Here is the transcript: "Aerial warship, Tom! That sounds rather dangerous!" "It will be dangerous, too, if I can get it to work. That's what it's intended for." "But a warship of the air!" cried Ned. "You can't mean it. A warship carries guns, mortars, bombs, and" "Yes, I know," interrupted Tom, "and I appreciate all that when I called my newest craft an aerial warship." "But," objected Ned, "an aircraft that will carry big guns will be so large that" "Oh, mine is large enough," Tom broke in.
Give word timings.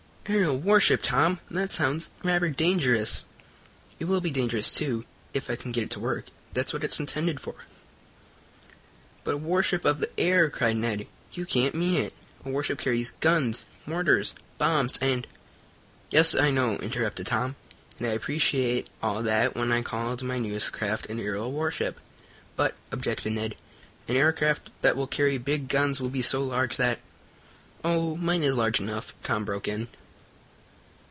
"Aerial 0.27 0.57
warship, 0.57 1.01
Tom! 1.03 1.41
That 1.49 1.73
sounds 1.73 2.11
rather 2.23 2.47
dangerous!" 2.49 3.25
"It 3.99 4.05
will 4.05 4.21
be 4.21 4.31
dangerous, 4.31 4.71
too, 4.71 5.03
if 5.33 5.49
I 5.49 5.57
can 5.57 5.73
get 5.73 5.83
it 5.83 5.89
to 5.89 5.99
work. 5.99 6.27
That's 6.53 6.71
what 6.71 6.85
it's 6.85 7.01
intended 7.01 7.41
for." 7.41 7.55
"But 9.25 9.33
a 9.33 9.37
warship 9.37 9.83
of 9.83 9.97
the 9.99 10.09
air!" 10.17 10.49
cried 10.49 10.77
Ned. 10.77 11.05
"You 11.33 11.45
can't 11.45 11.75
mean 11.75 11.95
it. 11.95 12.13
A 12.45 12.49
warship 12.49 12.79
carries 12.79 13.11
guns, 13.11 13.65
mortars, 13.85 14.33
bombs, 14.57 14.97
and" 14.99 15.27
"Yes, 16.11 16.33
I 16.33 16.49
know," 16.49 16.77
interrupted 16.77 17.27
Tom, 17.27 17.57
"and 17.99 18.07
I 18.07 18.11
appreciate 18.11 18.87
all 19.03 19.21
that 19.23 19.53
when 19.55 19.69
I 19.73 19.81
called 19.81 20.23
my 20.23 20.37
newest 20.37 20.71
craft 20.71 21.07
an 21.07 21.19
aerial 21.19 21.51
warship." 21.51 21.99
"But," 22.55 22.75
objected 22.89 23.33
Ned, 23.33 23.57
"an 24.07 24.15
aircraft 24.15 24.69
that 24.79 24.95
will 24.95 25.07
carry 25.07 25.37
big 25.37 25.67
guns 25.67 25.99
will 25.99 26.09
be 26.09 26.21
so 26.21 26.41
large 26.41 26.77
that" 26.77 26.99
"Oh, 27.83 28.15
mine 28.15 28.43
is 28.43 28.55
large 28.55 28.79
enough," 28.79 29.13
Tom 29.23 29.43
broke 29.43 29.67
in. 29.67 29.89